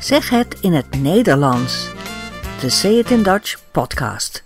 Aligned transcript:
Zeg 0.00 0.30
het 0.30 0.60
in 0.60 0.72
het 0.72 1.00
Nederlands. 1.00 1.92
De 2.60 2.70
Say 2.70 2.92
It 2.92 3.10
in 3.10 3.22
Dutch 3.22 3.70
podcast. 3.70 4.44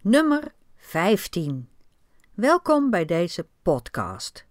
Nummer 0.00 0.52
15. 0.76 1.68
Welkom 2.34 2.90
bij 2.90 3.04
deze 3.04 3.46
podcast. 3.62 4.46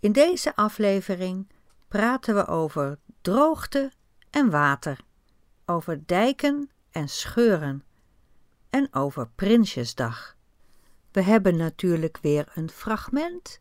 In 0.00 0.12
deze 0.12 0.56
aflevering 0.56 1.48
praten 1.88 2.34
we 2.34 2.46
over 2.46 2.98
droogte 3.20 3.92
en 4.30 4.50
water, 4.50 4.98
over 5.66 6.06
dijken 6.06 6.70
en 6.90 7.08
scheuren 7.08 7.84
en 8.70 8.88
over 8.94 9.28
Prinsjesdag. 9.34 10.36
We 11.12 11.22
hebben 11.22 11.56
natuurlijk 11.56 12.18
weer 12.22 12.52
een 12.54 12.70
fragment 12.70 13.60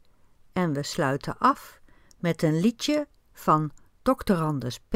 en 0.59 0.73
we 0.73 0.83
sluiten 0.83 1.37
af 1.37 1.81
met 2.17 2.43
een 2.43 2.59
liedje 2.59 3.07
van. 3.31 3.71
Anders 4.25 4.79
P., 4.79 4.93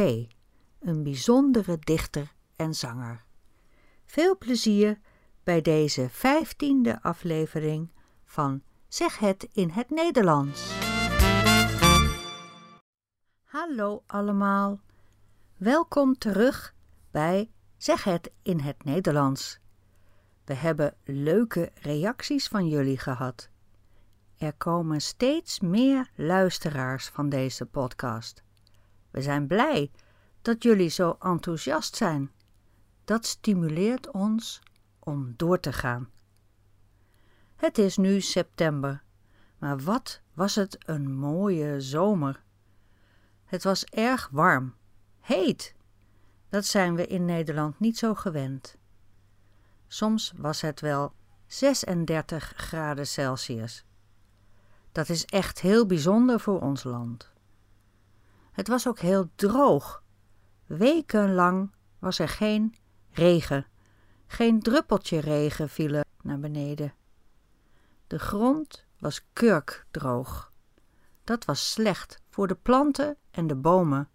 een 0.80 1.04
bijzondere 1.04 1.78
dichter 1.80 2.34
en 2.56 2.74
zanger. 2.74 3.24
Veel 4.06 4.38
plezier 4.38 5.00
bij 5.44 5.62
deze 5.62 6.10
vijftiende 6.10 7.02
aflevering 7.02 7.92
van 8.26 8.62
Zeg 8.88 9.20
het 9.20 9.48
in 9.52 9.70
het 9.70 9.90
Nederlands. 9.90 10.72
Hallo 13.44 14.04
allemaal, 14.08 14.80
welkom 15.58 16.18
terug 16.18 16.76
bij 17.12 17.52
Zeg 17.78 18.04
het 18.04 18.32
in 18.42 18.60
het 18.60 18.84
Nederlands. 18.84 19.60
We 20.46 20.54
hebben 20.54 20.96
leuke 21.04 21.72
reacties 21.82 22.48
van 22.48 22.68
jullie 22.68 22.98
gehad. 22.98 23.52
Er 24.44 24.54
komen 24.54 25.02
steeds 25.02 25.60
meer 25.60 26.10
luisteraars 26.16 27.08
van 27.08 27.30
deze 27.30 27.66
podcast. 27.66 28.44
We 29.12 29.22
zijn 29.22 29.48
blij 29.48 29.92
dat 30.42 30.64
jullie 30.64 30.90
zo 30.90 31.16
enthousiast 31.20 31.96
zijn. 31.96 32.32
Dat 33.04 33.26
stimuleert 33.26 34.12
ons 34.12 34.62
om 35.00 35.34
door 35.38 35.60
te 35.60 35.74
gaan. 35.74 36.10
Het 37.56 37.78
is 37.78 37.98
nu 37.98 38.22
september, 38.22 39.04
maar 39.58 39.80
wat 39.80 40.22
was 40.34 40.56
het 40.56 40.78
een 40.86 41.16
mooie 41.16 41.82
zomer. 41.82 42.44
Het 43.46 43.64
was 43.64 43.84
erg 43.84 44.30
warm, 44.32 44.76
heet. 45.20 45.76
Dat 46.50 46.66
zijn 46.66 46.96
we 46.96 47.08
in 47.08 47.26
Nederland 47.26 47.80
niet 47.80 47.98
zo 47.98 48.14
gewend. 48.14 48.78
Soms 49.88 50.34
was 50.36 50.62
het 50.62 50.82
wel 50.82 51.14
36 51.48 52.54
graden 52.56 53.08
Celsius. 53.08 53.86
Dat 54.94 55.10
is 55.10 55.26
echt 55.26 55.62
heel 55.62 55.86
bijzonder 55.86 56.40
voor 56.40 56.62
ons 56.62 56.84
land. 56.84 57.32
Het 58.52 58.68
was 58.68 58.88
ook 58.88 59.00
heel 59.00 59.30
droog. 59.36 60.04
Wekenlang 60.66 61.72
was 62.00 62.20
er 62.20 62.30
geen 62.30 62.76
regen. 63.10 63.66
Geen 64.26 64.60
druppeltje 64.60 65.20
regen 65.20 65.70
viel 65.70 65.94
er 65.94 66.06
naar 66.22 66.40
beneden. 66.40 66.94
De 68.08 68.20
grond 68.20 68.86
was 69.00 69.26
kurkdroog. 69.34 70.52
Dat 71.24 71.46
was 71.46 71.72
slecht 71.72 72.22
voor 72.30 72.48
de 72.48 72.56
planten 72.56 73.18
en 73.32 73.48
de 73.48 73.56
bomen. 73.56 74.10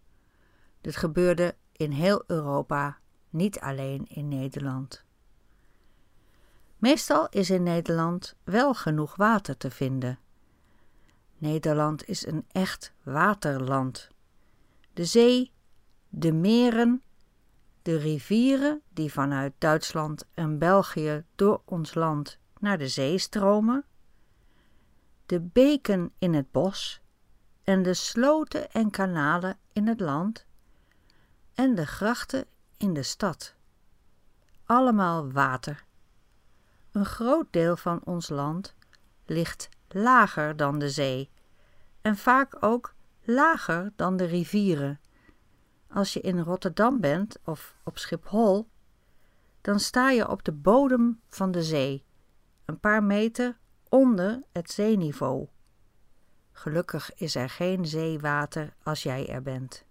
Dit 0.80 0.96
gebeurde 0.96 1.56
in 1.72 1.90
heel 1.90 2.22
Europa, 2.26 2.98
niet 3.30 3.60
alleen 3.60 4.06
in 4.08 4.28
Nederland. 4.28 5.04
Meestal 6.76 7.28
is 7.28 7.50
in 7.50 7.62
Nederland 7.62 8.36
wel 8.44 8.74
genoeg 8.74 9.16
water 9.16 9.56
te 9.56 9.70
vinden. 9.70 10.18
Nederland 11.38 12.08
is 12.08 12.26
een 12.26 12.44
echt 12.52 12.92
waterland. 13.02 14.08
De 14.92 15.04
zee, 15.04 15.52
de 16.08 16.32
meren, 16.32 17.02
de 17.82 17.96
rivieren 17.96 18.82
die 18.88 19.12
vanuit 19.12 19.52
Duitsland 19.58 20.24
en 20.34 20.58
België 20.58 21.24
door 21.34 21.62
ons 21.64 21.94
land 21.94 22.38
naar 22.58 22.78
de 22.78 22.88
zee 22.88 23.18
stromen, 23.18 23.84
de 25.26 25.40
beken 25.40 26.12
in 26.18 26.34
het 26.34 26.50
bos 26.50 27.00
en 27.64 27.82
de 27.82 27.94
sloten 27.94 28.70
en 28.70 28.90
kanalen 28.90 29.58
in 29.72 29.86
het 29.86 30.00
land 30.00 30.46
en 31.54 31.74
de 31.74 31.86
grachten 31.86 32.46
in 32.76 32.94
de 32.94 33.02
stad. 33.02 33.54
Allemaal 34.64 35.32
water. 35.32 35.84
Een 36.92 37.06
groot 37.06 37.46
deel 37.50 37.76
van 37.76 38.04
ons 38.04 38.28
land 38.28 38.74
ligt 39.26 39.68
lager 39.88 40.56
dan 40.56 40.78
de 40.78 40.90
zee 40.90 41.30
en 42.00 42.16
vaak 42.16 42.56
ook 42.60 42.94
lager 43.22 43.92
dan 43.96 44.16
de 44.16 44.24
rivieren. 44.24 45.00
Als 45.88 46.12
je 46.12 46.20
in 46.20 46.40
Rotterdam 46.40 47.00
bent 47.00 47.38
of 47.44 47.74
op 47.84 47.98
Schiphol, 47.98 48.68
dan 49.60 49.80
sta 49.80 50.10
je 50.10 50.28
op 50.28 50.44
de 50.44 50.52
bodem 50.52 51.20
van 51.28 51.50
de 51.50 51.62
zee, 51.62 52.04
een 52.64 52.80
paar 52.80 53.02
meter 53.02 53.58
onder 53.88 54.42
het 54.52 54.70
zeeniveau. 54.70 55.48
Gelukkig 56.52 57.14
is 57.14 57.34
er 57.34 57.50
geen 57.50 57.86
zeewater 57.86 58.74
als 58.82 59.02
jij 59.02 59.28
er 59.28 59.42
bent. 59.42 59.84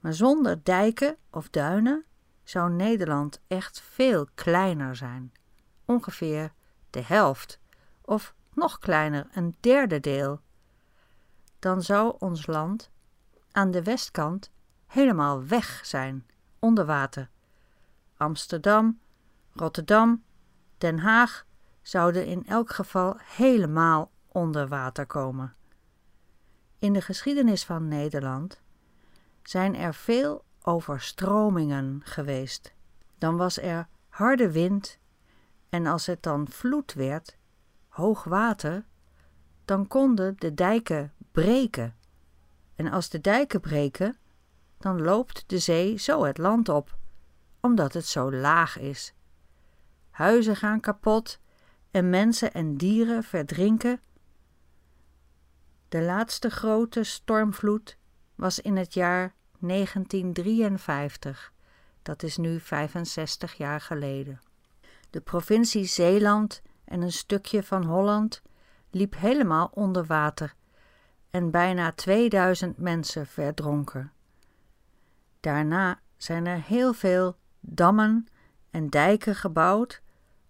Maar 0.00 0.12
zonder 0.12 0.64
dijken 0.64 1.16
of 1.30 1.48
duinen 1.48 2.04
zou 2.42 2.70
Nederland 2.70 3.40
echt 3.46 3.80
veel 3.80 4.26
kleiner 4.34 4.96
zijn. 4.96 5.32
Ongeveer 5.84 6.52
de 6.90 7.02
helft, 7.02 7.60
of 8.04 8.34
nog 8.56 8.78
kleiner, 8.78 9.26
een 9.32 9.56
derde 9.60 10.00
deel. 10.00 10.40
Dan 11.58 11.82
zou 11.82 12.16
ons 12.18 12.46
land 12.46 12.90
aan 13.52 13.70
de 13.70 13.82
westkant 13.82 14.50
helemaal 14.86 15.46
weg 15.46 15.80
zijn, 15.84 16.26
onder 16.58 16.86
water. 16.86 17.30
Amsterdam, 18.16 19.00
Rotterdam, 19.52 20.24
Den 20.78 20.98
Haag 20.98 21.46
zouden 21.82 22.26
in 22.26 22.46
elk 22.46 22.70
geval 22.70 23.16
helemaal 23.18 24.10
onder 24.28 24.68
water 24.68 25.06
komen. 25.06 25.54
In 26.78 26.92
de 26.92 27.00
geschiedenis 27.00 27.64
van 27.64 27.88
Nederland 27.88 28.60
zijn 29.42 29.74
er 29.74 29.94
veel 29.94 30.44
overstromingen 30.62 32.00
geweest. 32.04 32.72
Dan 33.18 33.36
was 33.36 33.58
er 33.58 33.88
harde 34.08 34.52
wind 34.52 34.98
en 35.68 35.86
als 35.86 36.06
het 36.06 36.22
dan 36.22 36.48
vloed 36.48 36.92
werd, 36.92 37.36
hoog 37.96 38.24
water, 38.24 38.84
dan 39.64 39.86
konden 39.86 40.34
de 40.38 40.54
dijken 40.54 41.12
breken. 41.32 41.96
En 42.74 42.90
als 42.90 43.08
de 43.08 43.20
dijken 43.20 43.60
breken, 43.60 44.16
dan 44.78 45.02
loopt 45.02 45.44
de 45.46 45.58
zee 45.58 45.96
zo 45.96 46.24
het 46.24 46.38
land 46.38 46.68
op, 46.68 46.96
omdat 47.60 47.92
het 47.92 48.06
zo 48.06 48.32
laag 48.32 48.78
is. 48.78 49.14
Huizen 50.10 50.56
gaan 50.56 50.80
kapot 50.80 51.40
en 51.90 52.10
mensen 52.10 52.52
en 52.52 52.76
dieren 52.76 53.22
verdrinken. 53.22 54.00
De 55.88 56.02
laatste 56.02 56.50
grote 56.50 57.02
stormvloed 57.02 57.96
was 58.34 58.60
in 58.60 58.76
het 58.76 58.94
jaar 58.94 59.34
1953. 59.58 61.52
Dat 62.02 62.22
is 62.22 62.36
nu 62.36 62.60
65 62.60 63.54
jaar 63.54 63.80
geleden. 63.80 64.40
De 65.10 65.20
provincie 65.20 65.84
Zeeland 65.84 66.62
en 66.86 67.02
een 67.02 67.12
stukje 67.12 67.62
van 67.62 67.84
Holland 67.84 68.42
liep 68.90 69.16
helemaal 69.16 69.70
onder 69.74 70.04
water 70.04 70.54
en 71.30 71.50
bijna 71.50 71.92
2000 71.92 72.78
mensen 72.78 73.26
verdronken. 73.26 74.12
Daarna 75.40 76.00
zijn 76.16 76.46
er 76.46 76.62
heel 76.62 76.92
veel 76.92 77.36
dammen 77.60 78.26
en 78.70 78.90
dijken 78.90 79.34
gebouwd 79.34 80.02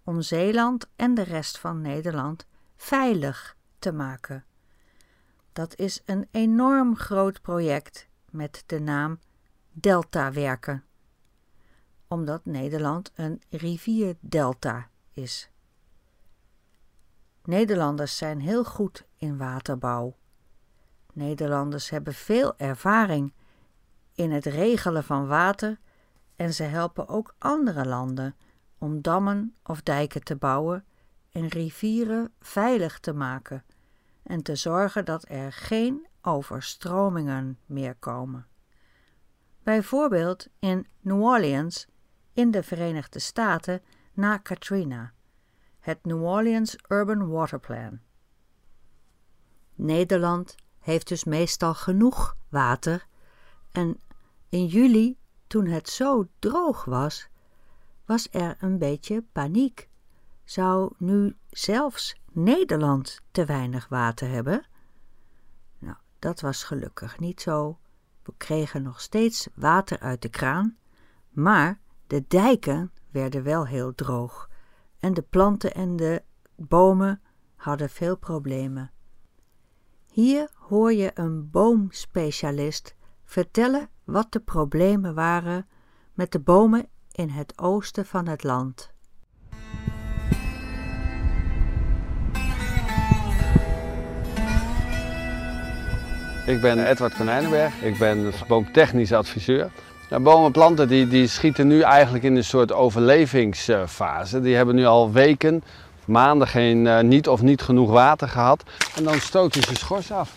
om 0.04 0.20
Zeeland 0.20 0.88
en 0.97 1.14
de 1.14 1.22
rest 1.22 1.58
van 1.58 1.80
Nederland 1.80 2.47
veilig 2.77 3.56
te 3.78 3.92
maken. 3.92 4.44
Dat 5.53 5.77
is 5.77 6.03
een 6.04 6.28
enorm 6.30 6.97
groot 6.97 7.41
project 7.41 8.09
met 8.30 8.62
de 8.66 8.80
naam 8.80 9.18
Deltawerken, 9.71 10.84
omdat 12.09 12.44
Nederland 12.44 13.12
een 13.15 13.42
rivierdelta 13.50 14.89
is. 15.12 15.50
Nederlanders 17.47 18.16
zijn 18.16 18.41
heel 18.41 18.65
goed 18.65 19.07
in 19.16 19.37
waterbouw. 19.37 20.16
Nederlanders 21.13 21.91
hebben 21.91 22.15
veel 22.15 22.59
ervaring 22.59 23.33
in 24.15 24.31
het 24.31 24.45
regelen 24.45 25.04
van 25.04 25.27
water 25.27 25.78
en 26.37 26.54
ze 26.54 26.63
helpen 26.63 27.09
ook 27.09 27.34
andere 27.39 27.87
landen 27.87 28.37
om 28.78 29.03
dammen 29.03 29.54
of 29.63 29.83
dijken 29.83 30.22
te 30.22 30.37
bouwen 30.37 30.84
en 31.31 31.48
rivieren 31.48 32.33
veilig 32.41 32.98
te 32.98 33.13
maken 33.13 33.65
en 34.22 34.42
te 34.42 34.57
zorgen 34.57 35.04
dat 35.04 35.25
er 35.28 35.53
geen 35.53 36.07
overstromingen 36.22 37.59
meer 37.66 37.95
komen. 37.95 38.47
Bijvoorbeeld 39.63 40.49
in 40.59 40.87
New 41.01 41.22
Orleans 41.22 41.87
in 42.33 42.51
de 42.51 42.63
Verenigde 42.63 43.19
Staten 43.19 43.83
na 44.13 44.37
Katrina, 44.37 45.13
het 45.86 46.04
New 46.04 46.24
Orleans 46.24 46.77
Urban 46.88 47.28
Water 47.28 47.60
Plan. 47.60 47.98
Nederland 49.74 50.54
heeft 50.78 51.09
dus 51.09 51.24
meestal 51.24 51.74
genoeg 51.74 52.36
water 52.48 53.06
en 53.72 54.00
in 54.48 54.66
juli, 54.66 55.16
toen 55.47 55.66
het 55.66 55.88
zo 55.88 56.28
droog 56.38 56.84
was, 56.84 57.28
was 58.04 58.28
er 58.30 58.56
een 58.60 58.78
beetje 58.78 59.24
paniek. 59.33 59.88
Zou 60.44 60.92
nu 60.98 61.36
zelfs 61.50 62.16
Nederland 62.32 63.21
te 63.30 63.44
weinig 63.44 63.89
water 63.89 64.28
hebben? 64.28 64.66
Nou, 65.78 65.97
dat 66.18 66.41
was 66.41 66.65
gelukkig 66.65 67.18
niet 67.18 67.41
zo. 67.41 67.78
We 68.22 68.32
kregen 68.36 68.82
nog 68.82 69.00
steeds 69.00 69.48
water 69.54 69.98
uit 69.98 70.22
de 70.22 70.28
kraan, 70.28 70.77
maar 71.30 71.80
de 72.06 72.24
dijken 72.28 72.92
werden 73.10 73.42
wel 73.42 73.66
heel 73.66 73.94
droog 73.94 74.48
en 75.06 75.14
de 75.14 75.22
planten 75.22 75.74
en 75.74 75.97
de 75.97 76.22
bomen 76.56 77.20
hadden 77.56 77.91
veel 77.91 78.16
problemen. 78.16 78.91
Hier 80.12 80.50
hoor 80.54 80.92
je 80.92 81.10
een 81.14 81.50
boomspecialist 81.50 82.94
vertellen 83.24 83.88
wat 84.04 84.32
de 84.32 84.41
problemen 84.41 85.14
waren 85.14 85.66
met 86.14 86.32
de 86.32 86.38
bomen 86.38 86.88
in 87.12 87.28
het 87.28 87.58
oosten 87.58 88.06
van 88.06 88.26
het 88.28 88.42
land. 88.42 88.94
Ik 96.47 96.60
ben 96.60 96.86
Edward 96.86 97.14
Konijnenberg, 97.14 97.82
ik 97.82 97.98
ben 97.98 98.32
boomtechnisch 98.48 99.12
adviseur. 99.12 99.70
Nou, 100.10 100.22
bomen 100.22 100.47
en 100.47 100.53
planten 100.53 100.88
die, 100.88 101.08
die 101.08 101.28
schieten 101.28 101.66
nu 101.66 101.80
eigenlijk 101.80 102.24
in 102.24 102.36
een 102.36 102.44
soort 102.44 102.72
overlevingsfase. 102.72 104.41
Die 104.41 104.56
hebben 104.56 104.74
nu 104.74 104.84
al 104.84 105.12
weken, 105.12 105.64
maanden 106.04 106.48
geen, 106.48 106.84
uh, 106.84 107.00
niet 107.00 107.28
of 107.28 107.42
niet 107.42 107.62
genoeg 107.62 107.91
water 107.91 108.28
gehad. 108.28 108.62
En 108.97 109.04
dan 109.04 109.20
stoten 109.20 109.62
ze 109.62 109.74
schors 109.74 110.12
af. 110.12 110.30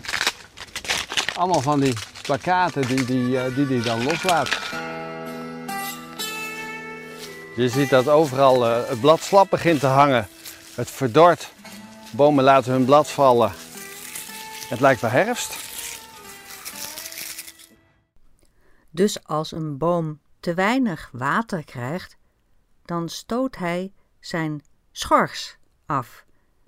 Allemaal 1.35 1.61
van 1.61 1.79
die 1.79 1.93
plakaten 2.21 2.87
die 2.87 3.05
die, 3.05 3.27
uh, 3.27 3.41
die, 3.55 3.67
die 3.67 3.81
dan 3.81 4.03
loslaat. 4.03 4.49
Je 7.55 7.69
ziet 7.69 7.89
dat 7.89 8.07
overal 8.07 8.67
uh, 8.67 8.75
het 8.87 9.01
blad 9.01 9.21
slap 9.21 9.49
begint 9.49 9.79
te 9.79 9.87
hangen. 9.87 10.27
Het 10.75 10.91
verdort. 10.91 11.51
Bomen 12.11 12.43
laten 12.43 12.71
hun 12.71 12.85
blad 12.85 13.09
vallen. 13.09 13.51
Het 14.69 14.79
lijkt 14.79 15.01
wel 15.01 15.09
herfst. 15.09 15.68
Dus 18.99 19.23
als 19.23 19.51
een 19.51 19.77
boom 19.77 20.19
te 20.39 20.53
weinig 20.53 21.09
water 21.13 21.63
krijgt, 21.63 22.17
dan 22.85 23.09
stoot 23.09 23.55
hij 23.55 23.93
zijn 24.19 24.61
schors 24.91 25.57
af. 25.85 26.25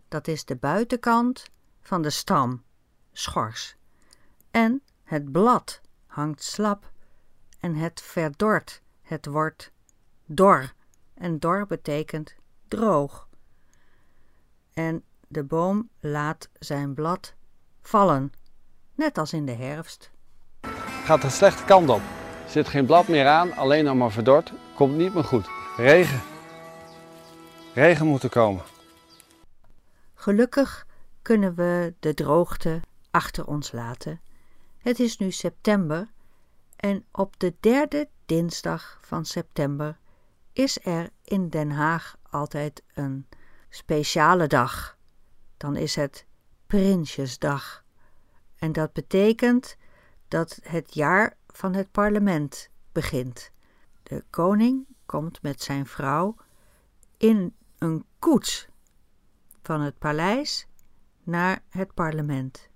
Dat 0.08 0.28
is 0.28 0.46
de 0.46 0.56
buitenkant 0.56 1.50
van 1.82 2.02
de 2.02 2.10
stam, 2.10 2.64
schors. 3.12 3.76
En 4.52 4.82
het 5.04 5.32
blad 5.32 5.82
hangt 6.06 6.44
slap 6.44 6.92
en 7.60 7.76
het 7.76 8.02
verdort. 8.02 8.82
Het 9.02 9.26
wordt 9.26 9.72
dor. 10.26 10.74
En 11.14 11.40
dor 11.40 11.66
betekent 11.68 12.36
droog. 12.68 13.28
En 14.74 15.04
de 15.28 15.44
boom 15.44 15.90
laat 16.00 16.50
zijn 16.60 16.94
blad 16.94 17.34
vallen, 17.82 18.32
net 18.96 19.18
als 19.18 19.34
in 19.34 19.46
de 19.46 19.56
herfst 19.56 20.12
gaat 21.04 21.22
de 21.22 21.30
slechte 21.30 21.64
kant 21.64 21.90
op. 21.90 22.02
Er 22.52 22.58
zit 22.58 22.68
geen 22.68 22.86
blad 22.86 23.08
meer 23.08 23.28
aan, 23.28 23.54
alleen 23.54 23.84
nog 23.84 23.96
maar 23.96 24.12
verdord. 24.12 24.54
Komt 24.76 24.96
niet 24.96 25.14
meer 25.14 25.24
goed. 25.24 25.48
Regen. 25.78 26.22
Regen 27.74 28.08
moet 28.08 28.24
er 28.24 28.30
komen. 28.30 28.64
Gelukkig 30.14 30.88
kunnen 31.22 31.56
we 31.56 31.94
de 32.00 32.14
droogte 32.14 32.82
achter 33.12 33.48
ons 33.48 33.72
laten. 33.72 34.22
Het 34.78 35.00
is 35.00 35.18
nu 35.18 35.32
september 35.32 36.08
en 36.76 37.06
op 37.12 37.40
de 37.40 37.54
derde 37.60 38.08
dinsdag 38.26 38.98
van 39.02 39.26
september 39.26 39.98
is 40.54 40.86
er 40.86 41.10
in 41.24 41.50
Den 41.50 41.72
Haag 41.72 42.16
altijd 42.30 42.84
een 42.94 43.28
speciale 43.70 44.48
dag. 44.48 44.98
Dan 45.58 45.76
is 45.76 45.96
het 45.96 46.26
Prinsjesdag. 46.68 47.84
En 48.60 48.72
dat 48.72 48.94
betekent 48.94 49.78
dat 50.28 50.60
het 50.64 50.94
jaar 50.94 51.38
van 51.54 51.74
het 51.74 51.92
parlement 51.92 52.70
begint. 52.92 53.52
De 54.04 54.24
koning 54.30 54.86
komt 55.06 55.42
met 55.42 55.62
zijn 55.62 55.86
vrouw 55.86 56.36
in 57.18 57.56
een 57.78 58.06
koets 58.20 58.68
van 59.62 59.82
het 59.82 59.98
paleis 59.98 60.68
naar 61.24 61.64
het 61.70 61.94
parlement. 61.94 62.70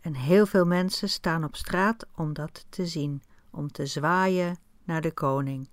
En 0.00 0.14
heel 0.14 0.46
veel 0.46 0.66
mensen 0.66 1.08
staan 1.08 1.44
op 1.44 1.56
straat 1.56 2.06
om 2.14 2.32
dat 2.32 2.66
te 2.68 2.86
zien, 2.86 3.22
om 3.50 3.72
te 3.72 3.86
zwaaien 3.86 4.56
naar 4.84 5.00
de 5.00 5.12
koning. 5.12 5.68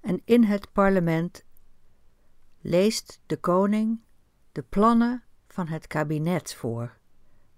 En 0.00 0.22
in 0.24 0.44
het 0.44 0.72
parlement 0.72 1.44
leest 2.60 3.20
de 3.26 3.36
koning 3.36 4.00
de 4.52 4.62
plannen 4.62 5.22
van 5.48 5.68
het 5.68 5.86
kabinet 5.86 6.54
voor. 6.54 6.96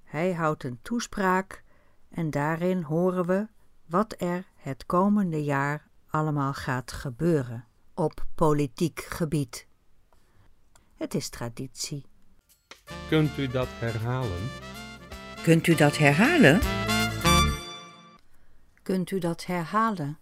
Hij 0.04 0.32
houdt 0.32 0.64
een 0.64 0.78
toespraak 0.82 1.64
en 2.08 2.31
daarin 2.31 2.82
horen 2.82 3.26
we 3.26 3.46
wat 3.87 4.15
er 4.19 4.44
het 4.56 4.87
komende 4.87 5.44
jaar 5.44 5.88
allemaal 6.06 6.53
gaat 6.53 6.93
gebeuren 6.93 7.65
op 7.94 8.27
politiek 8.35 9.00
gebied. 9.00 9.67
Het 10.94 11.15
is 11.15 11.29
traditie. 11.29 12.06
Kunt 13.09 13.38
u 13.38 13.49
dat 13.49 13.69
herhalen? 13.71 14.50
Kunt 15.43 15.67
u 15.67 15.75
dat 15.75 15.97
herhalen? 15.99 16.61
Kunt 18.83 19.11
u 19.11 19.19
dat 19.19 19.44
herhalen? 19.44 20.19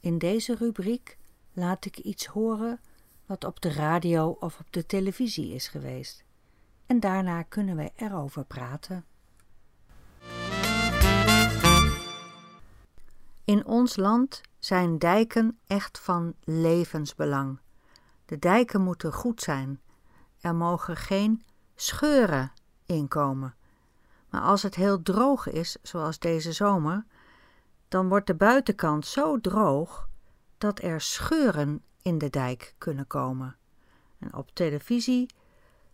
In 0.00 0.18
deze 0.18 0.54
rubriek 0.54 1.18
laat 1.52 1.84
ik 1.84 1.98
iets 1.98 2.26
horen 2.26 2.80
wat 3.26 3.44
op 3.44 3.60
de 3.60 3.72
radio 3.72 4.36
of 4.40 4.58
op 4.60 4.72
de 4.72 4.86
televisie 4.86 5.54
is 5.54 5.68
geweest. 5.68 6.24
En 6.86 7.00
daarna 7.00 7.42
kunnen 7.42 7.76
wij 7.76 7.92
erover 7.96 8.44
praten. 8.44 9.04
In 13.50 13.66
ons 13.66 13.96
land 13.96 14.40
zijn 14.58 14.98
dijken 14.98 15.58
echt 15.66 15.98
van 15.98 16.34
levensbelang. 16.44 17.58
De 18.26 18.38
dijken 18.38 18.80
moeten 18.80 19.12
goed 19.12 19.42
zijn. 19.42 19.80
Er 20.40 20.54
mogen 20.54 20.96
geen 20.96 21.44
scheuren 21.74 22.52
inkomen. 22.86 23.54
Maar 24.28 24.40
als 24.40 24.62
het 24.62 24.74
heel 24.74 25.02
droog 25.02 25.48
is, 25.48 25.76
zoals 25.82 26.18
deze 26.18 26.52
zomer, 26.52 27.04
dan 27.88 28.08
wordt 28.08 28.26
de 28.26 28.34
buitenkant 28.34 29.06
zo 29.06 29.40
droog 29.40 30.08
dat 30.58 30.82
er 30.82 31.00
scheuren 31.00 31.82
in 32.02 32.18
de 32.18 32.30
dijk 32.30 32.74
kunnen 32.78 33.06
komen. 33.06 33.56
En 34.18 34.34
op 34.34 34.50
televisie 34.52 35.30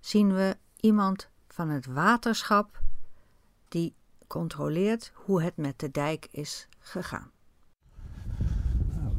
zien 0.01 0.35
we 0.35 0.57
iemand 0.77 1.29
van 1.49 1.69
het 1.69 1.87
waterschap 1.87 2.81
die 3.69 3.95
controleert 4.27 5.13
hoe 5.15 5.43
het 5.43 5.57
met 5.57 5.79
de 5.79 5.91
dijk 5.91 6.29
is 6.31 6.69
gegaan. 6.79 7.35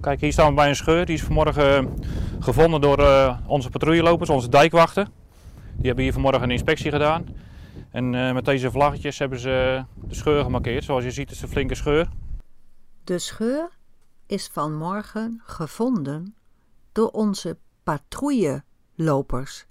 Kijk, 0.01 0.21
hier 0.21 0.31
staan 0.31 0.49
we 0.49 0.53
bij 0.53 0.69
een 0.69 0.75
scheur. 0.75 1.05
Die 1.05 1.15
is 1.15 1.23
vanmorgen 1.23 1.77
eh, 1.77 1.91
gevonden 2.39 2.81
door 2.81 2.99
uh, 2.99 3.37
onze 3.45 3.69
patrouillelopers, 3.69 4.29
onze 4.29 4.49
dijkwachten. 4.49 5.07
Die 5.75 5.85
hebben 5.85 6.03
hier 6.03 6.13
vanmorgen 6.13 6.43
een 6.43 6.51
inspectie 6.51 6.91
gedaan. 6.91 7.25
En 7.91 8.13
uh, 8.13 8.33
met 8.33 8.45
deze 8.45 8.71
vlaggetjes 8.71 9.19
hebben 9.19 9.39
ze 9.39 9.83
de 9.95 10.15
scheur 10.15 10.43
gemarkeerd. 10.43 10.83
Zoals 10.83 11.03
je 11.03 11.11
ziet 11.11 11.31
is 11.31 11.35
het 11.35 11.45
een 11.45 11.51
flinke 11.51 11.75
scheur. 11.75 12.09
De 13.03 13.19
scheur 13.19 13.69
is 14.25 14.47
vanmorgen 14.47 15.41
gevonden 15.45 16.35
door 16.91 17.09
onze 17.09 17.57
patrouillelopers, 17.83 19.65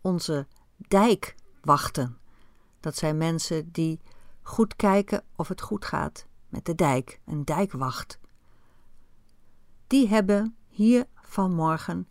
onze 0.00 0.46
dijkwachten. 0.76 2.18
Dat 2.80 2.96
zijn 2.96 3.16
mensen 3.16 3.72
die 3.72 4.00
goed 4.42 4.76
kijken 4.76 5.22
of 5.36 5.48
het 5.48 5.60
goed 5.60 5.84
gaat 5.84 6.26
met 6.48 6.64
de 6.64 6.74
dijk, 6.74 7.20
een 7.26 7.44
dijkwacht 7.44 8.18
die 9.94 10.08
hebben 10.08 10.56
hier 10.68 11.04
vanmorgen 11.14 12.08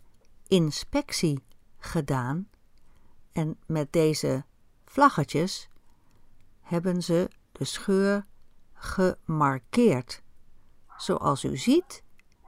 inspectie 0.48 1.42
gedaan 1.78 2.48
en 3.32 3.56
met 3.66 3.92
deze 3.92 4.44
vlaggetjes 4.84 5.68
hebben 6.60 7.02
ze 7.02 7.28
de 7.52 7.64
scheur 7.64 8.26
gemarkeerd. 8.74 10.22
Zoals 10.96 11.44
u 11.44 11.56
ziet 11.56 12.02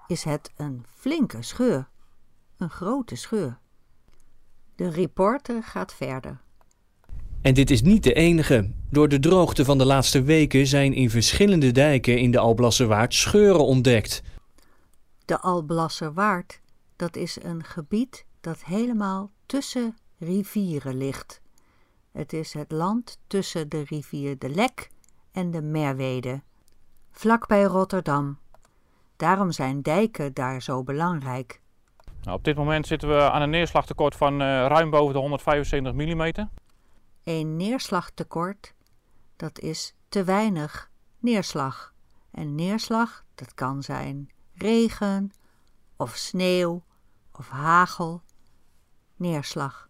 is 0.07 0.25
het 0.25 0.50
een 0.57 0.85
flinke 0.95 1.43
scheur, 1.43 1.88
een 2.57 2.71
grote 2.71 3.16
scheur. 3.16 3.59
De 4.76 4.90
reporter 4.90 5.62
gaat 5.62 5.95
verder. 5.95 6.40
En 7.43 7.55
dit 7.55 7.71
is 7.71 7.83
niet 7.83 8.02
de 8.02 8.12
enige. 8.12 8.71
Door 8.90 9.09
de 9.09 9.19
droogte 9.19 9.64
van 9.64 9.78
de 9.78 9.87
laatste 9.87 10.23
weken 10.23 10.66
zijn 10.66 10.93
in 10.93 11.11
verschillende 11.11 11.73
dijken 11.73 12.19
in 12.19 12.31
de 12.31 12.38
Alblasserwaard 12.38 13.14
scheuren 13.14 13.64
ontdekt. 13.64 14.23
De 15.26 15.40
Alblasserwaard, 15.40 16.61
dat 16.97 17.16
is 17.16 17.42
een 17.42 17.64
gebied 17.64 18.26
dat 18.40 18.64
helemaal 18.64 19.30
tussen 19.47 19.97
rivieren 20.18 20.97
ligt. 20.97 21.40
Het 22.12 22.33
is 22.33 22.52
het 22.52 22.73
land 22.73 23.18
tussen 23.26 23.68
de 23.68 23.85
rivier 23.85 24.38
de 24.38 24.49
Lek 24.49 24.90
en 25.33 25.50
de 25.50 25.62
Merwede, 25.62 26.42
vlakbij 27.11 27.62
Rotterdam. 27.62 28.38
Daarom 29.16 29.52
zijn 29.52 29.83
dijken 29.83 30.35
daar 30.35 30.62
zo 30.62 30.83
belangrijk. 30.83 31.61
Nou, 32.23 32.37
op 32.37 32.45
dit 32.45 32.56
moment 32.56 32.87
zitten 32.87 33.09
we 33.09 33.30
aan 33.30 33.42
een 33.42 33.50
neerslagtekort 33.50 34.14
van 34.14 34.33
uh, 34.33 34.38
ruim 34.47 34.90
boven 34.90 35.12
de 35.12 35.21
175 35.21 35.92
mm. 35.92 36.50
Een 37.25 37.56
neerslagtekort, 37.56 38.75
dat 39.37 39.59
is 39.59 39.95
te 40.09 40.25
weinig 40.25 40.90
neerslag. 41.18 41.95
En 42.30 42.54
neerslag, 42.54 43.25
dat 43.35 43.54
kan 43.54 43.83
zijn 43.83 44.30
regen 44.59 45.33
of 45.97 46.17
sneeuw 46.17 46.83
of 47.33 47.49
hagel. 47.49 48.23
Neerslag. 49.17 49.89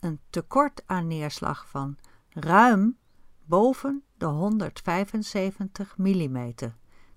Een 0.00 0.20
tekort 0.30 0.82
aan 0.86 1.06
neerslag 1.06 1.68
van 1.68 1.96
ruim 2.28 2.96
boven 3.44 4.02
de 4.16 4.26
175 4.26 5.96
mm. 5.96 6.54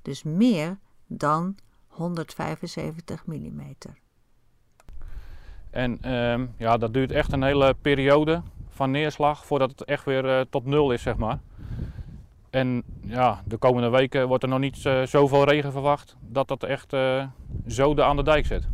Dus 0.01 0.23
meer 0.23 0.79
dan 1.07 1.57
175 1.87 3.25
mm. 3.25 3.75
En 5.69 6.01
ehm, 6.01 6.45
ja, 6.57 6.77
dat 6.77 6.93
duurt 6.93 7.11
echt 7.11 7.31
een 7.31 7.43
hele 7.43 7.75
periode 7.81 8.41
van 8.69 8.91
neerslag 8.91 9.45
voordat 9.45 9.69
het 9.69 9.83
echt 9.83 10.05
weer 10.05 10.25
uh, 10.25 10.41
tot 10.49 10.65
nul 10.65 10.91
is, 10.91 11.01
zeg 11.01 11.17
maar. 11.17 11.39
En 12.49 12.83
ja, 13.01 13.43
de 13.45 13.57
komende 13.57 13.89
weken 13.89 14.27
wordt 14.27 14.43
er 14.43 14.49
nog 14.49 14.59
niet 14.59 14.83
uh, 14.85 15.03
zoveel 15.03 15.43
regen 15.43 15.71
verwacht 15.71 16.15
dat 16.19 16.47
dat 16.47 16.63
echt 16.63 16.93
uh, 16.93 17.27
zoden 17.65 18.05
aan 18.05 18.15
de 18.15 18.23
dijk 18.23 18.45
zet. 18.45 18.67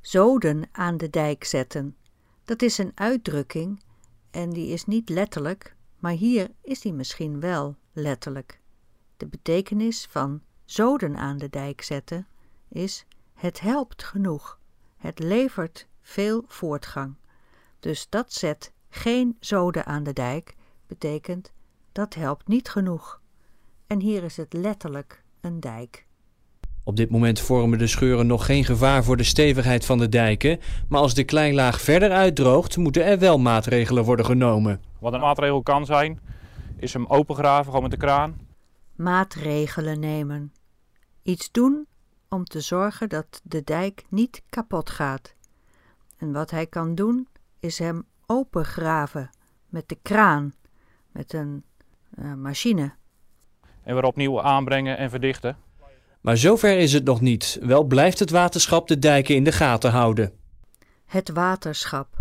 Zoden 0.00 0.68
aan 0.72 0.96
de 0.96 1.10
dijk 1.10 1.44
zetten, 1.44 1.96
dat 2.44 2.62
is 2.62 2.78
een 2.78 2.92
uitdrukking 2.94 3.82
en 4.30 4.50
die 4.50 4.68
is 4.68 4.84
niet 4.84 5.08
letterlijk, 5.08 5.76
maar 5.98 6.12
hier 6.12 6.50
is 6.62 6.80
die 6.80 6.92
misschien 6.92 7.40
wel 7.40 7.76
letterlijk. 7.92 8.60
De 9.16 9.26
betekenis 9.26 10.06
van 10.10 10.40
zoden 10.64 11.16
aan 11.16 11.38
de 11.38 11.50
dijk 11.50 11.82
zetten 11.82 12.26
is 12.68 13.06
het 13.34 13.60
helpt 13.60 14.02
genoeg. 14.04 14.58
Het 14.96 15.18
levert 15.18 15.86
veel 16.00 16.44
voortgang. 16.46 17.14
Dus 17.80 18.08
dat 18.08 18.32
zet 18.32 18.72
geen 18.88 19.36
zoden 19.40 19.86
aan 19.86 20.02
de 20.02 20.12
dijk 20.12 20.56
betekent 20.86 21.52
dat 21.92 22.14
helpt 22.14 22.48
niet 22.48 22.68
genoeg. 22.68 23.20
En 23.86 24.00
hier 24.00 24.22
is 24.22 24.36
het 24.36 24.52
letterlijk 24.52 25.22
een 25.40 25.60
dijk. 25.60 26.06
Op 26.84 26.96
dit 26.96 27.10
moment 27.10 27.40
vormen 27.40 27.78
de 27.78 27.86
scheuren 27.86 28.26
nog 28.26 28.46
geen 28.46 28.64
gevaar 28.64 29.04
voor 29.04 29.16
de 29.16 29.22
stevigheid 29.22 29.84
van 29.84 29.98
de 29.98 30.08
dijken, 30.08 30.60
maar 30.88 31.00
als 31.00 31.14
de 31.14 31.24
kleinlaag 31.24 31.80
verder 31.80 32.10
uitdroogt, 32.10 32.76
moeten 32.76 33.04
er 33.04 33.18
wel 33.18 33.38
maatregelen 33.38 34.04
worden 34.04 34.24
genomen. 34.24 34.80
Wat 34.98 35.12
een 35.12 35.20
maatregel 35.20 35.62
kan 35.62 35.86
zijn, 35.86 36.20
is 36.76 36.92
hem 36.92 37.06
opengraven, 37.06 37.64
gewoon 37.64 37.82
met 37.82 37.90
de 37.90 37.96
kraan. 37.96 38.40
Maatregelen 38.96 40.00
nemen. 40.00 40.52
Iets 41.22 41.50
doen 41.50 41.86
om 42.28 42.44
te 42.44 42.60
zorgen 42.60 43.08
dat 43.08 43.40
de 43.42 43.62
dijk 43.64 44.04
niet 44.08 44.42
kapot 44.48 44.90
gaat. 44.90 45.34
En 46.16 46.32
wat 46.32 46.50
hij 46.50 46.66
kan 46.66 46.94
doen, 46.94 47.28
is 47.60 47.78
hem 47.78 48.04
opengraven 48.26 49.30
met 49.68 49.88
de 49.88 49.98
kraan, 50.02 50.52
met 51.10 51.32
een 51.32 51.64
machine. 52.36 52.94
En 53.82 53.94
weer 53.94 54.04
opnieuw 54.04 54.42
aanbrengen 54.42 54.98
en 54.98 55.10
verdichten. 55.10 55.56
Maar 56.20 56.36
zover 56.36 56.78
is 56.78 56.92
het 56.92 57.04
nog 57.04 57.20
niet. 57.20 57.58
Wel 57.60 57.84
blijft 57.84 58.18
het 58.18 58.30
waterschap 58.30 58.88
de 58.88 58.98
dijken 58.98 59.34
in 59.34 59.44
de 59.44 59.52
gaten 59.52 59.90
houden. 59.90 60.32
Het 61.04 61.30
waterschap. 61.30 62.16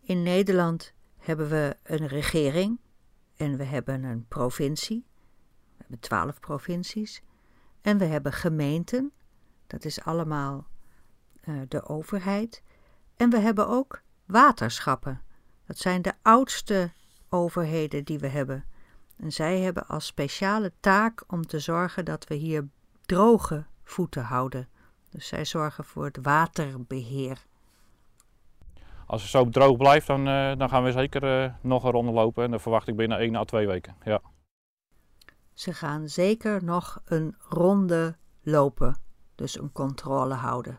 In 0.00 0.22
Nederland 0.22 0.92
hebben 1.18 1.48
we 1.48 1.76
een 1.82 2.06
regering 2.06 2.78
en 3.36 3.56
we 3.56 3.64
hebben 3.64 4.04
een 4.04 4.26
provincie. 4.28 5.04
We 5.68 5.76
hebben 5.78 6.00
twaalf 6.00 6.40
provincies. 6.40 7.22
En 7.80 7.98
we 7.98 8.04
hebben 8.04 8.32
gemeenten. 8.32 9.12
Dat 9.66 9.84
is 9.84 10.02
allemaal 10.02 10.66
uh, 11.44 11.60
de 11.68 11.88
overheid. 11.88 12.62
En 13.16 13.30
we 13.30 13.38
hebben 13.38 13.68
ook 13.68 14.02
waterschappen. 14.26 15.22
Dat 15.66 15.78
zijn 15.78 16.02
de 16.02 16.12
oudste 16.22 16.92
overheden 17.28 18.04
die 18.04 18.18
we 18.18 18.26
hebben. 18.26 18.64
En 19.20 19.32
zij 19.32 19.60
hebben 19.60 19.86
als 19.86 20.06
speciale 20.06 20.72
taak 20.80 21.24
om 21.26 21.46
te 21.46 21.58
zorgen 21.58 22.04
dat 22.04 22.26
we 22.28 22.34
hier 22.34 22.68
droge 23.06 23.64
voeten 23.82 24.22
houden. 24.22 24.68
Dus 25.10 25.26
zij 25.26 25.44
zorgen 25.44 25.84
voor 25.84 26.04
het 26.04 26.18
waterbeheer. 26.22 27.46
Als 29.06 29.22
het 29.22 29.30
zo 29.30 29.48
droog 29.48 29.76
blijft, 29.76 30.06
dan, 30.06 30.28
uh, 30.28 30.56
dan 30.56 30.68
gaan 30.68 30.82
we 30.82 30.92
zeker 30.92 31.44
uh, 31.44 31.52
nog 31.60 31.84
een 31.84 31.90
ronde 31.90 32.12
lopen. 32.12 32.44
En 32.44 32.50
dat 32.50 32.62
verwacht 32.62 32.88
ik 32.88 32.96
binnen 32.96 33.18
1 33.18 33.34
à 33.34 33.44
2 33.44 33.66
weken. 33.66 33.96
Ja. 34.04 34.20
Ze 35.52 35.74
gaan 35.74 36.08
zeker 36.08 36.64
nog 36.64 37.00
een 37.04 37.34
ronde 37.38 38.16
lopen. 38.42 38.96
Dus 39.34 39.58
een 39.58 39.72
controle 39.72 40.34
houden. 40.34 40.78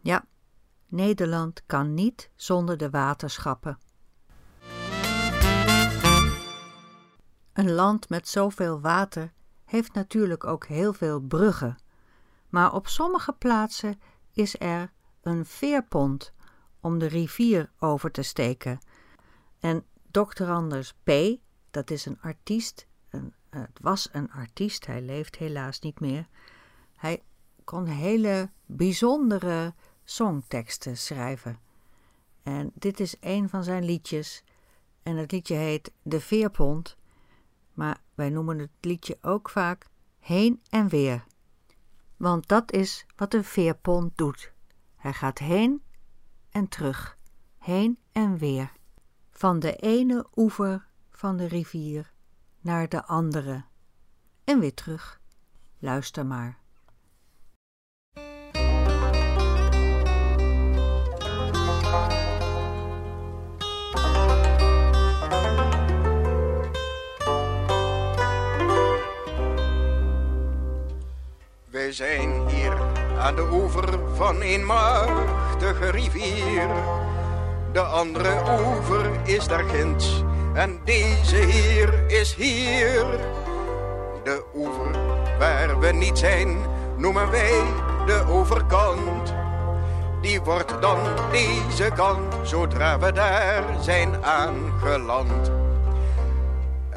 Ja, 0.00 0.24
Nederland 0.86 1.62
kan 1.66 1.94
niet 1.94 2.30
zonder 2.34 2.76
de 2.76 2.90
waterschappen. 2.90 3.78
Een 7.58 7.72
land 7.72 8.08
met 8.08 8.28
zoveel 8.28 8.80
water 8.80 9.32
heeft 9.64 9.92
natuurlijk 9.92 10.44
ook 10.44 10.66
heel 10.66 10.92
veel 10.92 11.20
bruggen, 11.20 11.78
maar 12.48 12.72
op 12.72 12.88
sommige 12.88 13.32
plaatsen 13.32 14.00
is 14.32 14.60
er 14.60 14.92
een 15.22 15.46
veerpont 15.46 16.32
om 16.80 16.98
de 16.98 17.06
rivier 17.06 17.70
over 17.78 18.10
te 18.10 18.22
steken. 18.22 18.78
En 19.60 19.84
Dr. 20.10 20.44
Anders 20.44 20.94
P., 21.04 21.10
dat 21.70 21.90
is 21.90 22.06
een 22.06 22.20
artiest, 22.20 22.86
een, 23.10 23.34
het 23.50 23.78
was 23.80 24.08
een 24.12 24.30
artiest, 24.32 24.86
hij 24.86 25.02
leeft 25.02 25.36
helaas 25.36 25.80
niet 25.80 26.00
meer. 26.00 26.28
Hij 26.96 27.22
kon 27.64 27.86
hele 27.86 28.50
bijzondere 28.66 29.74
songteksten 30.04 30.96
schrijven. 30.96 31.58
En 32.42 32.70
dit 32.74 33.00
is 33.00 33.16
een 33.20 33.48
van 33.48 33.64
zijn 33.64 33.84
liedjes. 33.84 34.42
En 35.02 35.16
het 35.16 35.32
liedje 35.32 35.54
heet 35.54 35.92
De 36.02 36.20
Veerpont 36.20 36.97
maar 37.78 38.00
wij 38.14 38.30
noemen 38.30 38.58
het 38.58 38.70
liedje 38.80 39.18
ook 39.20 39.48
vaak 39.48 39.86
heen 40.18 40.62
en 40.68 40.88
weer. 40.88 41.24
Want 42.16 42.48
dat 42.48 42.72
is 42.72 43.06
wat 43.16 43.34
een 43.34 43.44
veerpont 43.44 44.16
doet. 44.16 44.52
Hij 44.96 45.12
gaat 45.12 45.38
heen 45.38 45.82
en 46.50 46.68
terug, 46.68 47.18
heen 47.58 47.98
en 48.12 48.38
weer. 48.38 48.72
Van 49.30 49.58
de 49.58 49.76
ene 49.76 50.26
oever 50.36 50.86
van 51.10 51.36
de 51.36 51.46
rivier 51.46 52.12
naar 52.60 52.88
de 52.88 53.04
andere 53.04 53.64
en 54.44 54.60
weer 54.60 54.74
terug. 54.74 55.20
Luister 55.78 56.26
maar. 56.26 56.58
We 71.88 71.94
zijn 71.94 72.48
hier 72.48 72.76
aan 73.18 73.34
de 73.34 73.48
oever 73.52 73.98
van 74.14 74.42
een 74.42 74.64
machtige 74.64 75.90
rivier. 75.90 76.68
De 77.72 77.80
andere 77.80 78.42
oever 78.66 79.10
is 79.24 79.46
daar 79.46 79.64
ginds 79.64 80.24
en 80.54 80.80
deze 80.84 81.36
hier 81.36 82.06
is 82.06 82.34
hier. 82.34 83.04
De 84.24 84.44
oever 84.54 84.90
waar 85.38 85.78
we 85.78 85.92
niet 85.92 86.18
zijn 86.18 86.58
noemen 86.96 87.30
wij 87.30 87.62
de 88.06 88.24
overkant. 88.28 89.34
Die 90.20 90.40
wordt 90.40 90.80
dan 90.80 90.98
deze 91.30 91.90
kant 91.94 92.34
zodra 92.42 92.98
we 92.98 93.12
daar 93.12 93.64
zijn 93.80 94.24
aangeland. 94.24 95.57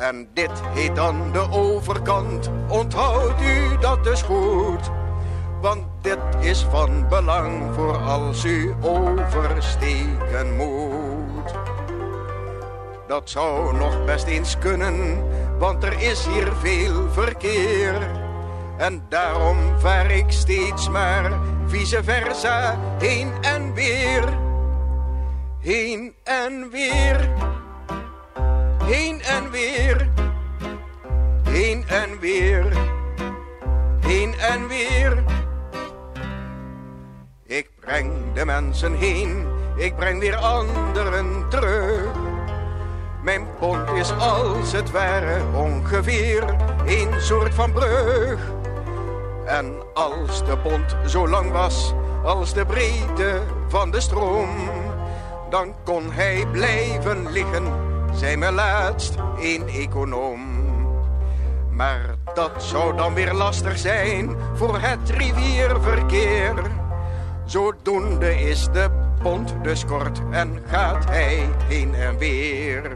En 0.02 0.28
dit 0.34 0.52
heet 0.74 0.96
dan 0.96 1.32
de 1.32 1.50
overkant, 1.52 2.50
onthoudt 2.68 3.42
u 3.42 3.78
dat 3.80 4.04
dus 4.04 4.22
goed. 4.22 4.92
Want 5.62 5.84
dit 6.02 6.20
is 6.40 6.66
van 6.70 7.08
belang 7.10 7.74
voor 7.74 7.98
als 7.98 8.46
u 8.46 8.74
oversteken 8.82 10.56
moet. 10.56 11.54
Dat 13.08 13.30
zou 13.30 13.78
nog 13.78 14.06
best 14.06 14.26
eens 14.26 14.58
kunnen, 14.58 15.24
want 15.58 15.84
er 15.84 16.02
is 16.02 16.26
hier 16.26 16.52
veel 16.60 17.10
verkeer. 17.10 18.10
En 18.78 19.06
daarom 19.10 19.58
vaar 19.80 20.12
ik 20.12 20.32
steeds 20.32 20.90
maar 20.90 21.40
vice 21.66 22.04
versa 22.04 22.80
heen 23.00 23.32
en 23.42 23.74
weer. 23.74 24.24
Heen 25.60 26.14
en 26.24 26.70
weer 26.72 27.30
heen 28.92 29.22
en 29.22 29.52
weer, 29.52 30.10
heen 31.44 31.84
en 31.88 32.20
weer, 32.20 32.66
heen 34.00 34.34
en 34.40 34.68
weer. 34.68 35.24
Ik 37.46 37.70
breng 37.80 38.34
de 38.34 38.46
mensen 38.46 38.94
heen, 38.94 39.48
ik 39.76 39.96
breng 39.96 40.20
weer 40.20 40.36
anderen 40.36 41.50
terug. 41.50 42.12
Mijn 43.24 43.48
pont 43.60 43.90
is 43.90 44.12
als 44.12 44.72
het 44.72 44.92
ware 44.92 45.42
ongeveer 45.56 46.56
een 46.86 47.22
soort 47.22 47.54
van 47.54 47.72
brug. 47.72 48.40
En 49.46 49.74
als 49.94 50.46
de 50.46 50.58
pont 50.58 50.96
zo 51.06 51.28
lang 51.28 51.52
was 51.52 51.94
als 52.24 52.54
de 52.54 52.66
breedte 52.66 53.42
van 53.68 53.92
de 53.92 54.02
stroom, 54.02 54.50
dan 55.50 55.76
kon 55.84 56.12
hij 56.12 56.46
blijven 56.52 57.32
liggen, 57.32 57.91
zei 58.14 58.38
me 58.38 58.52
laatst 58.52 59.16
een 59.40 59.68
econoom. 59.68 60.40
Maar 61.70 62.16
dat 62.34 62.64
zou 62.64 62.98
dan 62.98 63.14
weer 63.14 63.34
lastig 63.34 63.78
zijn 63.78 64.36
voor 64.54 64.80
het 64.80 65.10
rivierverkeer. 65.10 66.54
Zodoende 67.46 68.36
is 68.36 68.68
de 68.72 68.90
pont 69.22 69.54
dus 69.64 69.86
kort 69.86 70.22
en 70.32 70.60
gaat 70.68 71.06
hij 71.06 71.50
heen 71.68 71.96
en 71.96 72.18
weer. 72.18 72.92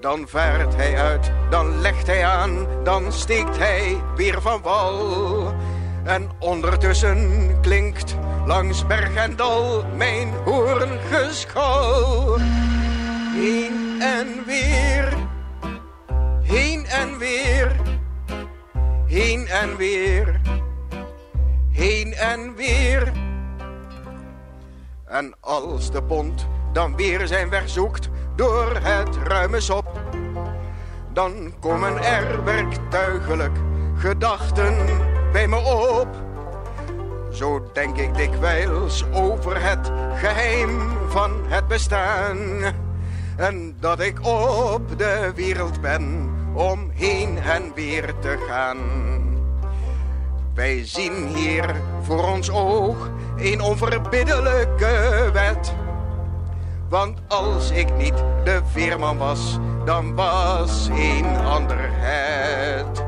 Dan 0.00 0.28
vaart 0.28 0.76
hij 0.76 0.98
uit, 0.98 1.32
dan 1.50 1.80
legt 1.80 2.06
hij 2.06 2.24
aan, 2.24 2.66
dan 2.84 3.12
steekt 3.12 3.58
hij 3.58 3.96
weer 4.16 4.42
van 4.42 4.62
wal. 4.62 5.54
En 6.04 6.30
ondertussen 6.38 7.56
klinkt 7.60 8.16
langs 8.46 8.86
berg 8.86 9.14
en 9.14 9.36
dal 9.36 9.84
mijn 9.96 10.32
hoorngeschal. 10.44 12.38
Heen 13.40 14.00
en 14.00 14.44
weer, 14.46 15.12
heen 16.42 16.86
en 16.86 17.18
weer, 17.18 17.76
heen 19.06 19.46
en 19.48 19.76
weer, 19.76 20.40
heen 21.70 22.14
en 22.14 22.54
weer. 22.54 23.12
En 25.04 25.34
als 25.40 25.90
de 25.90 26.02
pont 26.02 26.46
dan 26.72 26.96
weer 26.96 27.26
zijn 27.26 27.48
weg 27.50 27.68
zoekt 27.68 28.08
door 28.36 28.76
het 28.82 29.16
ruime 29.16 29.60
sop, 29.60 30.00
dan 31.12 31.54
komen 31.60 32.02
er 32.04 32.44
werktuigelijk 32.44 33.56
gedachten 33.96 34.76
bij 35.32 35.48
me 35.48 35.58
op. 36.00 36.08
Zo 37.30 37.70
denk 37.72 37.96
ik 37.96 38.14
dikwijls 38.14 39.04
over 39.12 39.62
het 39.62 39.90
geheim 40.14 40.80
van 41.08 41.30
het 41.48 41.68
bestaan. 41.68 42.88
En 43.40 43.76
dat 43.78 44.00
ik 44.00 44.26
op 44.26 44.98
de 44.98 45.32
wereld 45.34 45.80
ben 45.80 46.30
om 46.54 46.90
heen 46.94 47.38
en 47.38 47.72
weer 47.74 48.14
te 48.18 48.46
gaan. 48.48 48.76
Wij 50.54 50.86
zien 50.86 51.26
hier 51.26 51.74
voor 52.02 52.28
ons 52.28 52.50
oog 52.50 53.10
een 53.36 53.60
onverbiddelijke 53.60 55.28
wet. 55.32 55.74
Want 56.88 57.18
als 57.28 57.70
ik 57.70 57.96
niet 57.96 58.24
de 58.44 58.60
veerman 58.72 59.18
was, 59.18 59.58
dan 59.84 60.14
was 60.14 60.88
een 60.88 61.36
ander 61.36 61.88
het. 61.90 63.04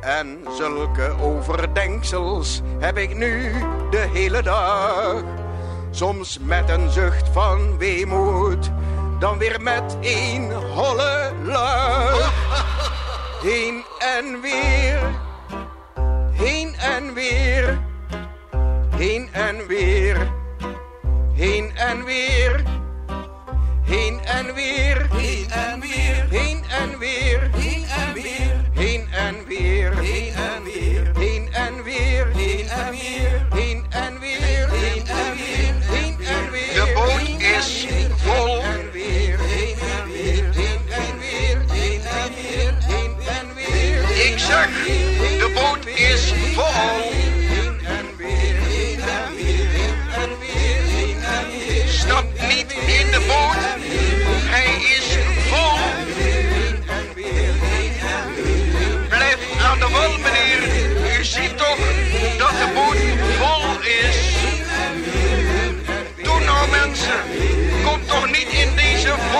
En 0.00 0.38
zulke 0.56 1.14
overdenksels 1.20 2.62
heb 2.78 2.98
ik 2.98 3.16
nu 3.16 3.52
de 3.90 4.08
hele 4.12 4.42
dag. 4.42 5.22
Soms 5.90 6.38
met 6.42 6.68
een 6.68 6.90
zucht 6.90 7.28
van 7.28 7.78
weemoed, 7.78 8.70
dan 9.24 9.38
weer 9.38 9.62
met 9.62 9.96
een 10.00 10.52
holle 10.52 11.32
weer, 11.42 12.30
heen 13.42 13.84
en 13.98 14.40
weer, 14.40 15.00
heen 16.32 16.74
en 16.74 17.14
weer, 17.14 17.78
heen 18.96 19.28
en 19.32 19.66
weer. 19.66 20.32
Heen 21.34 21.76
en 21.76 22.04
weer, 22.04 22.62
heen 23.82 24.20
en 24.24 24.54
weer, 24.54 25.06
heen 25.10 25.50
en 25.50 25.80
weer, 25.80 26.26
heen 26.30 26.64
en 26.68 26.98
weer, 26.98 27.50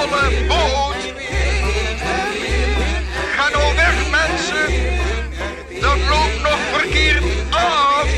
volle 0.08 0.46
boot. 0.48 1.02
Ga 3.36 3.48
nou 3.48 3.74
weg, 3.76 4.10
mensen. 4.10 4.66
Dat 5.80 5.98
loopt 5.98 6.42
nog 6.42 6.58
verkeerd 6.58 7.24
af. 7.50 8.08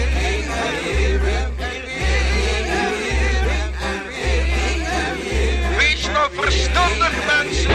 Wees 5.78 6.06
nou 6.06 6.32
verstandig, 6.32 7.26
mensen. 7.26 7.74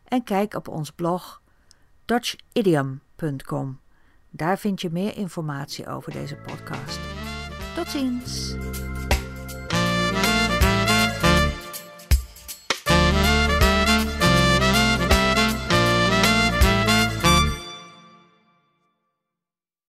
en 0.05 0.25
kijk 0.25 0.55
op 0.55 0.69
ons 0.69 0.91
blog 0.91 1.43
dutchidiom.com. 2.05 3.81
Daar 4.31 4.59
vind 4.59 4.81
je 4.81 4.91
meer 4.91 5.17
informatie 5.17 5.87
over 5.87 6.13
deze 6.13 6.37
podcast. 6.37 7.01
Tot 7.75 7.89
ziens! 7.89 8.57